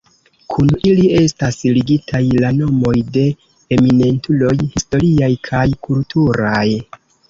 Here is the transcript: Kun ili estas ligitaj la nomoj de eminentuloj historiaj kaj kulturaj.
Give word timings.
Kun 0.53 0.69
ili 0.91 1.03
estas 1.19 1.59
ligitaj 1.75 2.23
la 2.45 2.51
nomoj 2.63 2.95
de 3.19 3.29
eminentuloj 3.79 4.59
historiaj 4.67 5.35
kaj 5.53 5.67
kulturaj. 5.89 6.69